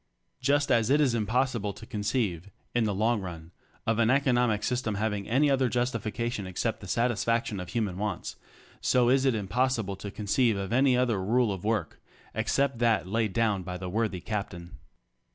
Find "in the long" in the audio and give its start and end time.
2.73-3.21